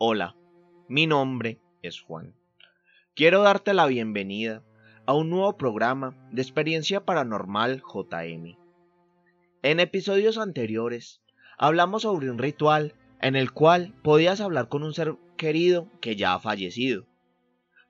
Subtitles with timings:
[0.00, 0.36] Hola,
[0.86, 2.32] mi nombre es Juan.
[3.16, 4.62] Quiero darte la bienvenida
[5.06, 8.56] a un nuevo programa de experiencia paranormal JM.
[9.62, 11.20] En episodios anteriores
[11.58, 16.34] hablamos sobre un ritual en el cual podías hablar con un ser querido que ya
[16.34, 17.04] ha fallecido.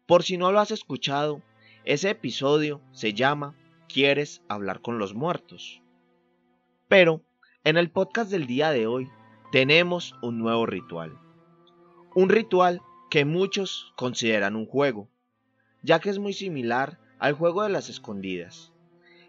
[0.06, 1.42] Por si no lo has escuchado,
[1.84, 3.54] ese episodio se llama
[3.86, 5.82] ¿Quieres hablar con los muertos?
[6.88, 7.20] Pero
[7.64, 9.10] en el podcast del día de hoy
[9.52, 11.27] tenemos un nuevo ritual.
[12.14, 12.80] Un ritual
[13.10, 15.08] que muchos consideran un juego,
[15.82, 18.72] ya que es muy similar al juego de las escondidas.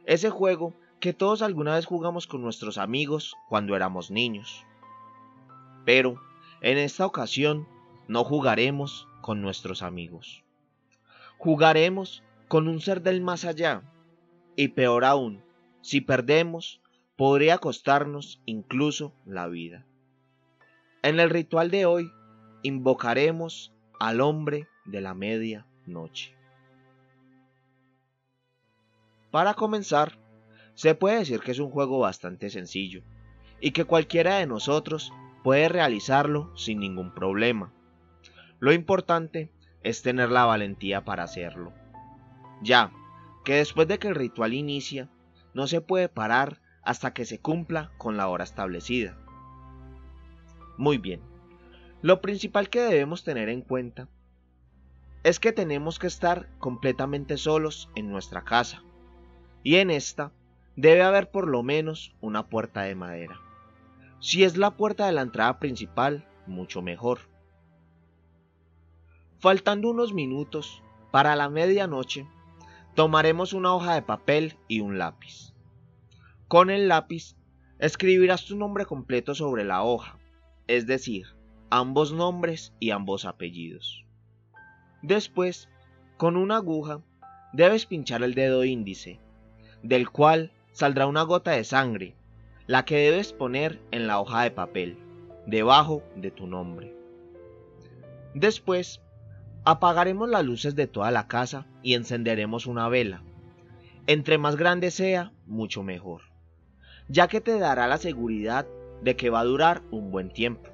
[0.06, 4.66] Ese juego que todos alguna vez jugamos con nuestros amigos cuando éramos niños.
[5.86, 6.22] Pero
[6.62, 7.68] en esta ocasión
[8.08, 10.44] no jugaremos con nuestros amigos.
[11.38, 13.84] Jugaremos con un ser del más allá.
[14.56, 15.44] Y peor aún,
[15.82, 16.82] si perdemos,
[17.16, 19.86] podría costarnos incluso la vida.
[21.02, 22.12] En el ritual de hoy
[22.64, 26.36] invocaremos al hombre de la media noche.
[29.32, 30.18] Para comenzar,
[30.74, 33.04] se puede decir que es un juego bastante sencillo
[33.62, 35.12] y que cualquiera de nosotros
[35.44, 37.74] puede realizarlo sin ningún problema.
[38.60, 39.52] Lo importante
[39.84, 41.74] es tener la valentía para hacerlo.
[42.62, 42.92] Ya,
[43.46, 45.10] que después de que el ritual inicia,
[45.54, 49.18] no se puede parar hasta que se cumpla con la hora establecida.
[50.78, 51.22] Muy bien,
[52.02, 54.08] lo principal que debemos tener en cuenta
[55.24, 58.84] es que tenemos que estar completamente solos en nuestra casa,
[59.64, 60.32] y en esta
[60.78, 63.42] debe haber por lo menos una puerta de madera.
[64.22, 67.20] Si es la puerta de la entrada principal, mucho mejor.
[69.40, 70.82] Faltando unos minutos
[71.12, 72.26] para la medianoche,
[72.96, 75.54] tomaremos una hoja de papel y un lápiz.
[76.48, 77.36] Con el lápiz,
[77.78, 80.18] escribirás tu nombre completo sobre la hoja,
[80.68, 81.39] es decir,
[81.70, 84.06] ambos nombres y ambos apellidos.
[85.02, 85.70] Después,
[86.18, 87.02] con una aguja,
[87.54, 89.20] debes pinchar el dedo índice,
[89.84, 92.16] del cual saldrá una gota de sangre,
[92.68, 94.98] la que debes poner en la hoja de papel,
[95.46, 96.94] debajo de tu nombre.
[98.34, 99.02] Después,
[99.64, 103.24] apagaremos las luces de toda la casa y encenderemos una vela.
[104.08, 106.22] Entre más grande sea, mucho mejor,
[107.08, 108.68] ya que te dará la seguridad
[109.02, 110.70] de que va a durar un buen tiempo.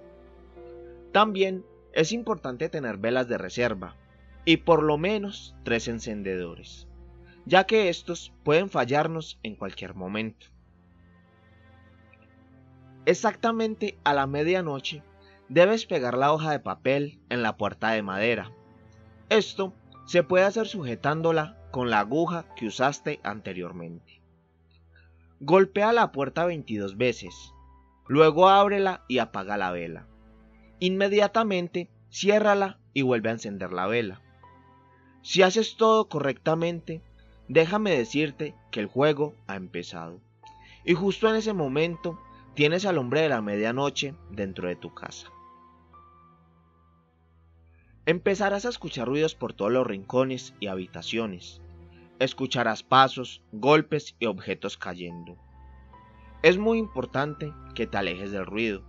[1.15, 3.95] También es importante tener velas de reserva
[4.43, 6.89] y por lo menos tres encendedores,
[7.45, 10.47] ya que estos pueden fallarnos en cualquier momento.
[13.05, 15.03] Exactamente a la medianoche
[15.47, 18.51] debes pegar la hoja de papel en la puerta de madera.
[19.29, 19.73] Esto
[20.05, 24.21] se puede hacer sujetándola con la aguja que usaste anteriormente.
[25.39, 27.53] Golpea la puerta 22 veces,
[28.05, 30.09] luego ábrela y apaga la vela.
[30.79, 34.21] Inmediatamente ciérrala y vuelve a encender la vela.
[35.21, 37.01] Si haces todo correctamente,
[37.47, 40.19] déjame decirte que el juego ha empezado.
[40.83, 42.19] Y justo en ese momento
[42.53, 45.29] tienes al hombre de la medianoche dentro de tu casa.
[48.05, 51.59] Empezarás a escuchar ruidos por todos los rincones y habitaciones.
[52.19, 55.37] Escucharás pasos, golpes y objetos cayendo.
[56.43, 58.83] Es muy importante que te alejes del ruido.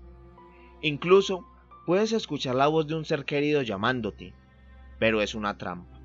[0.83, 1.47] Incluso
[1.87, 4.35] Puedes escuchar la voz de un ser querido llamándote,
[4.99, 5.97] pero es una trampa.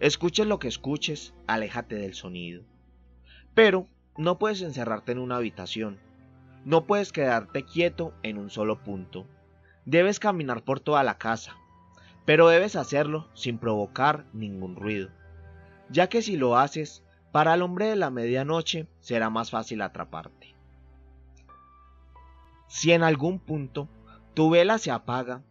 [0.00, 2.64] Escuches lo que escuches, aléjate del sonido.
[3.54, 3.86] Pero
[4.16, 6.00] no puedes encerrarte en una habitación.
[6.64, 9.24] No puedes quedarte quieto en un solo punto.
[9.84, 11.56] Debes caminar por toda la casa,
[12.24, 15.10] pero debes hacerlo sin provocar ningún ruido,
[15.90, 20.54] ya que si lo haces, para el hombre de la medianoche será más fácil atraparte.
[22.66, 23.88] Si en algún punto
[24.34, 25.42] tu vela se apaga,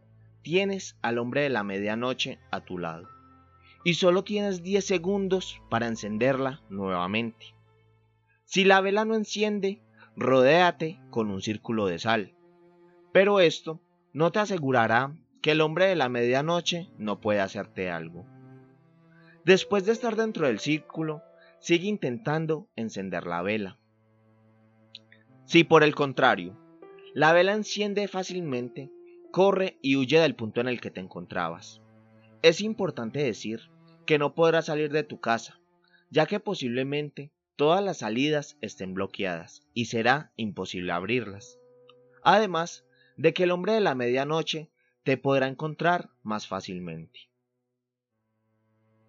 [0.42, 3.08] tienes al hombre de la medianoche a tu lado.
[3.86, 7.56] Y solo tienes 10 segundos para encenderla nuevamente.
[8.46, 9.82] Si la vela no enciende,
[10.16, 12.34] rodéate con un círculo de sal.
[13.14, 13.82] Pero esto
[14.12, 18.26] no te asegurará que el hombre de la medianoche no puede hacerte algo.
[19.46, 21.22] Después de estar dentro del círculo,
[21.60, 23.78] sigue intentando encender la vela.
[25.46, 26.58] Si por el contrario
[27.14, 28.92] la vela enciende fácilmente,
[29.32, 31.80] corre y huye del punto en el que te encontrabas.
[32.42, 33.70] Es importante decir
[34.08, 35.60] que no podrás salir de tu casa,
[36.10, 41.60] ya que posiblemente todas las salidas estén bloqueadas y será imposible abrirlas.
[42.24, 42.84] Además
[43.16, 44.72] de que el hombre de la medianoche
[45.04, 47.30] te podrá encontrar más fácilmente.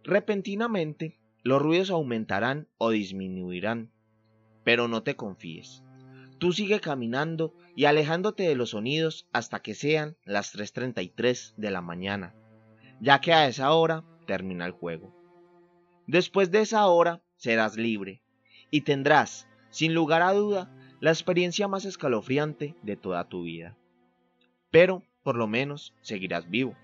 [0.02, 3.90] Repentinamente, los ruidos aumentarán o disminuirán,
[4.62, 5.83] pero no te confíes
[6.44, 11.80] Tú sigue caminando y alejándote de los sonidos hasta que sean las 3.33 de la
[11.80, 12.34] mañana,
[13.00, 15.16] ya que a esa hora termina el juego.
[16.06, 18.20] Después de esa hora serás libre
[18.70, 20.70] y tendrás, sin lugar a duda,
[21.00, 23.78] la experiencia más escalofriante de toda tu vida.
[24.70, 26.76] Pero, por lo menos, seguirás vivo,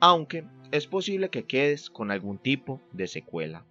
[0.00, 3.66] aunque es posible que quedes con algún tipo de secuela.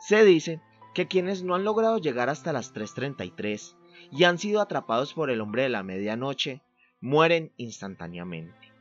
[0.00, 0.60] Se dice
[0.94, 3.76] que quienes no han logrado llegar hasta las 3.33
[4.10, 6.62] y han sido atrapados por el hombre de la medianoche
[7.00, 8.72] mueren instantáneamente.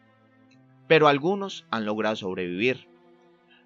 [0.88, 2.88] Pero algunos han logrado sobrevivir,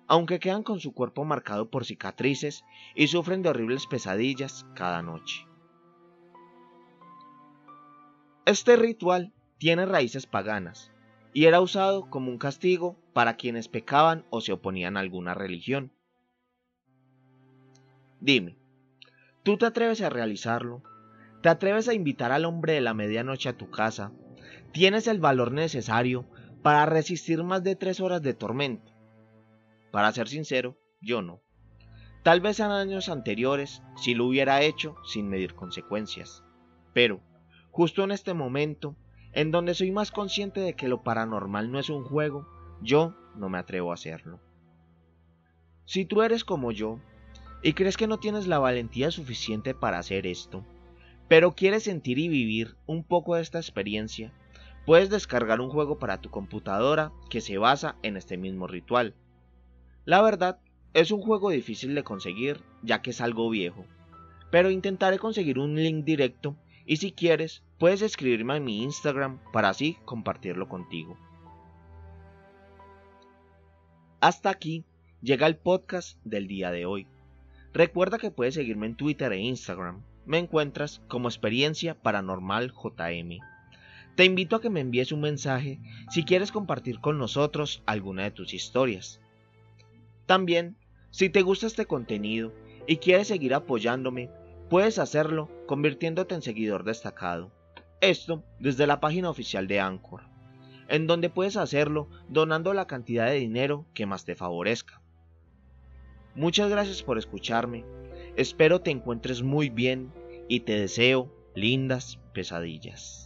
[0.08, 2.64] aunque quedan con su cuerpo marcado por cicatrices
[2.94, 5.48] y sufren de horribles pesadillas cada noche.
[8.46, 10.92] Este ritual tiene raíces paganas
[11.34, 15.92] y era usado como un castigo para quienes pecaban o se oponían a alguna religión.
[18.20, 18.58] Dime,
[19.44, 20.84] ¿tú te atreves a realizarlo?
[21.42, 24.12] ¿Te atreves a invitar al hombre de la medianoche a tu casa?
[24.72, 26.26] ¿Tienes el valor necesario
[26.64, 28.92] para resistir más de tres horas de tormento?
[29.92, 31.42] Para ser sincero, yo no.
[32.24, 36.44] Tal vez en años anteriores si lo hubiera hecho sin medir consecuencias.
[36.94, 37.22] Pero,
[37.70, 38.96] justo en este momento,
[39.34, 42.48] en donde soy más consciente de que lo paranormal no es un juego,
[42.82, 44.40] yo no me atrevo a hacerlo.
[45.86, 47.00] Si tú eres como yo,
[47.62, 50.64] y crees que no tienes la valentía suficiente para hacer esto,
[51.28, 54.32] pero quieres sentir y vivir un poco de esta experiencia,
[54.86, 59.16] puedes descargar un juego para tu computadora que se basa en este mismo ritual.
[60.06, 60.60] La verdad,
[60.94, 63.86] es un juego difícil de conseguir ya que es algo viejo,
[64.52, 66.56] pero intentaré conseguir un link directo
[66.86, 71.18] y si quieres puedes escribirme en mi Instagram para así compartirlo contigo.
[74.22, 74.86] Hasta aquí
[75.22, 77.08] llega el podcast del día de hoy.
[77.76, 80.02] Recuerda que puedes seguirme en Twitter e Instagram.
[80.26, 83.40] Me encuentras como Experiencia Paranormal JM.
[84.16, 88.32] Te invito a que me envíes un mensaje si quieres compartir con nosotros alguna de
[88.32, 89.20] tus historias.
[90.26, 90.78] También,
[91.12, 92.54] si te gusta este contenido
[92.88, 94.30] y quieres seguir apoyándome,
[94.70, 97.52] puedes hacerlo convirtiéndote en seguidor destacado.
[98.00, 100.22] Esto desde la página oficial de Anchor,
[100.88, 105.02] en donde puedes hacerlo donando la cantidad de dinero que más te favorezca.
[106.36, 107.86] Muchas gracias por escucharme.
[108.36, 110.12] Espero te encuentres muy bien
[110.50, 113.25] y te deseo lindas pesadillas.